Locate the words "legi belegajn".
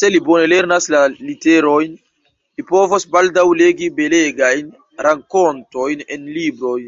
3.64-4.72